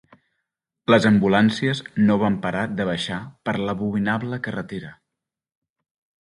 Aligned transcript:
Les 0.93 1.03
ambulàncies 1.09 1.81
no 2.07 2.15
van 2.23 2.37
parar 2.45 2.63
de 2.79 2.87
baixar 2.91 3.19
per 3.49 3.55
l'abominable 3.67 4.41
carretera 4.49 4.91